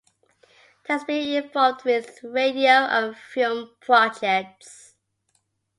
[0.87, 4.95] He has been involved with radio and film projects.